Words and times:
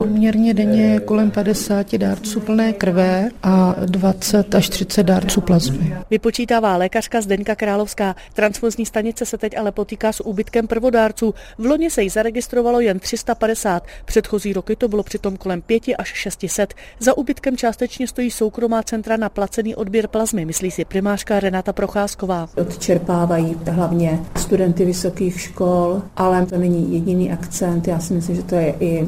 Poměrně 0.00 0.54
denně 0.54 1.00
kolem 1.00 1.30
50 1.30 1.94
dárců 1.96 2.40
plné 2.40 2.72
krve 2.72 3.28
a 3.42 3.74
20 3.86 4.54
až 4.54 4.68
30 4.68 5.02
dárců 5.02 5.40
plazmy. 5.40 5.96
Vypočítává 6.10 6.76
lékařka 6.76 7.20
Zdeňka 7.20 7.54
Královská. 7.54 8.16
Transfuzní 8.34 8.86
stanice 8.86 9.26
se 9.26 9.38
teď 9.38 9.58
ale 9.58 9.72
potýká 9.72 10.12
s 10.12 10.24
úbytkem 10.26 10.66
prvodárců. 10.66 11.34
V 11.58 11.66
loni 11.66 11.90
se 11.90 12.02
jí 12.02 12.08
zaregistrovalo 12.08 12.80
jen 12.80 12.98
350. 12.98 13.82
Předchozí 14.04 14.52
roky 14.52 14.76
to 14.76 14.88
bylo 14.88 15.02
přitom 15.02 15.36
kolem 15.36 15.62
5 15.62 15.82
až 15.98 16.08
600. 16.14 16.74
Za 17.00 17.16
úbytkem 17.16 17.56
částečně 17.56 18.06
stojí 18.06 18.30
soukromá 18.30 18.82
centra 18.82 19.16
na 19.16 19.28
placený 19.28 19.74
odběr 19.74 20.08
plazmy, 20.08 20.44
myslí 20.44 20.70
si 20.70 20.84
primářka 20.84 21.40
Renata 21.40 21.72
Procházková. 21.72 22.48
Odčerpávají 22.56 23.56
hlavně 23.70 24.20
studenty 24.36 24.84
vysokých 24.84 25.40
škol, 25.40 26.02
ale 26.16 26.46
to 26.46 26.58
není 26.58 26.94
jediný 26.94 27.32
akcent. 27.32 27.88
Já 27.88 27.98
si 27.98 28.14
myslím, 28.14 28.36
že 28.36 28.42
to 28.42 28.54
je 28.54 28.74
i 28.80 29.06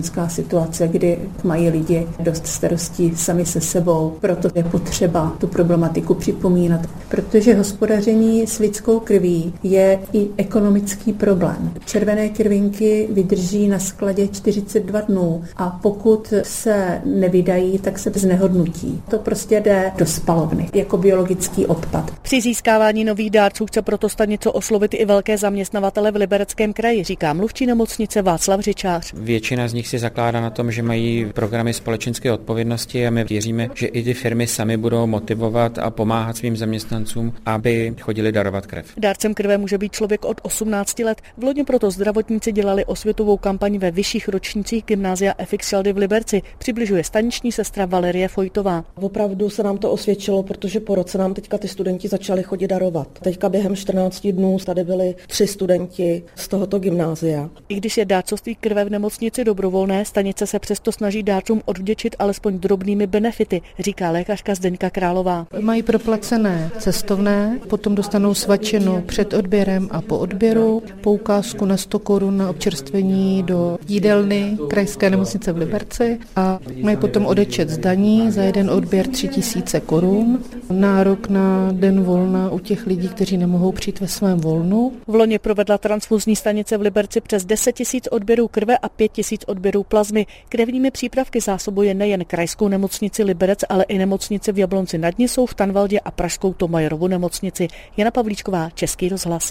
celospolečenská 0.00 0.28
situace, 0.28 0.88
kdy 0.88 1.18
mají 1.44 1.68
lidi 1.68 2.06
dost 2.20 2.46
starostí 2.46 3.16
sami 3.16 3.46
se 3.46 3.60
sebou. 3.60 4.16
Proto 4.20 4.48
je 4.54 4.64
potřeba 4.64 5.36
tu 5.38 5.46
problematiku 5.46 6.14
připomínat, 6.14 6.80
protože 7.08 7.54
hospodaření 7.54 8.46
s 8.46 8.58
lidskou 8.58 9.00
krví 9.00 9.54
je 9.62 9.98
i 10.12 10.28
ekonomický 10.36 11.12
problém. 11.12 11.72
Červené 11.84 12.28
krvinky 12.28 13.08
vydrží 13.12 13.68
na 13.68 13.78
skladě 13.78 14.28
42 14.28 15.00
dnů 15.00 15.42
a 15.56 15.78
pokud 15.82 16.34
se 16.42 17.00
nevydají, 17.04 17.78
tak 17.78 17.98
se 17.98 18.12
znehodnutí. 18.14 19.02
To 19.10 19.18
prostě 19.18 19.60
jde 19.60 19.92
do 19.98 20.06
spalovny 20.06 20.70
jako 20.74 20.96
biologický 20.96 21.66
odpad. 21.66 22.19
Při 22.30 22.40
získávání 22.40 23.04
nových 23.04 23.30
dárců 23.30 23.66
chce 23.66 23.82
proto 23.82 24.08
stanice 24.08 24.50
oslovit 24.50 24.94
i 24.94 25.04
velké 25.04 25.38
zaměstnavatele 25.38 26.10
v 26.10 26.16
Libereckém 26.16 26.72
kraji, 26.72 27.04
říká 27.04 27.32
mluvčí 27.32 27.66
nemocnice 27.66 28.22
Václav 28.22 28.60
Řičář. 28.60 29.12
Většina 29.14 29.68
z 29.68 29.72
nich 29.72 29.88
si 29.88 29.98
zakládá 29.98 30.40
na 30.40 30.50
tom, 30.50 30.72
že 30.72 30.82
mají 30.82 31.26
programy 31.34 31.74
společenské 31.74 32.32
odpovědnosti 32.32 33.06
a 33.06 33.10
my 33.10 33.24
věříme, 33.24 33.68
že 33.74 33.86
i 33.86 34.02
ty 34.02 34.14
firmy 34.14 34.46
sami 34.46 34.76
budou 34.76 35.06
motivovat 35.06 35.78
a 35.78 35.90
pomáhat 35.90 36.36
svým 36.36 36.56
zaměstnancům, 36.56 37.32
aby 37.46 37.94
chodili 38.00 38.32
darovat 38.32 38.66
krev. 38.66 38.86
Dárcem 38.96 39.34
krve 39.34 39.58
může 39.58 39.78
být 39.78 39.92
člověk 39.92 40.24
od 40.24 40.40
18 40.42 40.98
let. 40.98 41.20
V 41.36 41.44
loni 41.44 41.64
proto 41.64 41.90
zdravotníci 41.90 42.52
dělali 42.52 42.84
osvětovou 42.84 43.36
kampaň 43.36 43.78
ve 43.78 43.90
vyšších 43.90 44.28
ročnících 44.28 44.84
gymnázia 44.84 45.34
FX 45.44 45.72
v 45.72 45.96
Liberci. 45.96 46.42
Přibližuje 46.58 47.04
staniční 47.04 47.52
sestra 47.52 47.86
Valerie 47.86 48.28
Fojtová. 48.28 48.84
Opravdu 48.94 49.50
se 49.50 49.62
nám 49.62 49.78
to 49.78 49.90
osvědčilo, 49.90 50.42
protože 50.42 50.80
po 50.80 50.94
roce 50.94 51.18
nám 51.18 51.34
teďka 51.34 51.58
ty 51.58 51.68
studenti 51.68 52.08
začali 52.08 52.19
chodit 52.42 52.68
darovat. 52.68 53.08
Teďka 53.22 53.48
během 53.48 53.76
14 53.76 54.26
dnů 54.26 54.58
tady 54.64 54.84
byli 54.84 55.14
tři 55.26 55.46
studenti 55.46 56.22
z 56.36 56.48
tohoto 56.48 56.78
gymnázia. 56.78 57.50
I 57.68 57.74
když 57.74 57.96
je 57.96 58.04
dárcovství 58.04 58.54
krve 58.54 58.84
v 58.84 58.90
nemocnici 58.90 59.44
dobrovolné, 59.44 60.04
stanice 60.04 60.46
se 60.46 60.58
přesto 60.58 60.92
snaží 60.92 61.22
dárcům 61.22 61.62
odvděčit 61.64 62.16
alespoň 62.18 62.58
drobnými 62.58 63.06
benefity, 63.06 63.62
říká 63.78 64.10
lékařka 64.10 64.54
Zdeňka 64.54 64.90
Králová. 64.90 65.46
Mají 65.60 65.82
proplacené 65.82 66.70
cestovné, 66.78 67.58
potom 67.68 67.94
dostanou 67.94 68.34
svačinu 68.34 69.02
před 69.06 69.34
odběrem 69.34 69.88
a 69.90 70.00
po 70.00 70.18
odběru, 70.18 70.82
poukázku 71.00 71.64
na 71.64 71.76
100 71.76 71.98
korun 71.98 72.36
na 72.36 72.50
občerstvení 72.50 73.42
do 73.42 73.78
jídelny 73.88 74.58
krajské 74.68 75.10
nemocnice 75.10 75.52
v 75.52 75.56
Liberci 75.56 76.18
a 76.36 76.58
mají 76.82 76.96
potom 76.96 77.26
odečet 77.26 77.70
zdaní 77.70 78.30
za 78.30 78.42
jeden 78.42 78.70
odběr 78.70 79.06
3000 79.06 79.80
korun, 79.80 80.42
nárok 80.70 81.28
na 81.28 81.72
den 81.72 82.02
volna 82.10 82.50
u 82.50 82.58
těch 82.58 82.86
lidí, 82.86 83.08
kteří 83.08 83.36
nemohou 83.36 83.72
přijít 83.72 84.00
ve 84.00 84.08
svém 84.08 84.38
volnu. 84.40 84.92
V 85.06 85.14
loni 85.14 85.38
provedla 85.38 85.78
transfuzní 85.78 86.36
stanice 86.36 86.76
v 86.76 86.80
Liberci 86.80 87.20
přes 87.20 87.44
10 87.44 87.80
000 87.92 88.00
odběrů 88.10 88.48
krve 88.48 88.78
a 88.78 88.88
5 88.88 89.12
000 89.18 89.24
odběrů 89.46 89.82
plazmy. 89.82 90.26
Krevními 90.48 90.90
přípravky 90.90 91.40
zásobuje 91.40 91.94
nejen 91.94 92.24
krajskou 92.24 92.68
nemocnici 92.68 93.22
Liberec, 93.22 93.58
ale 93.68 93.84
i 93.84 93.98
nemocnici 93.98 94.52
v 94.52 94.58
Jablonci 94.58 94.98
nad 94.98 95.18
Nisou, 95.18 95.46
v 95.46 95.54
Tanvaldě 95.54 96.00
a 96.00 96.10
pražskou 96.10 96.52
Tomajerovu 96.52 97.06
nemocnici. 97.06 97.68
Jana 97.96 98.10
Pavlíčková, 98.10 98.70
Český 98.74 99.08
rozhlas. 99.08 99.44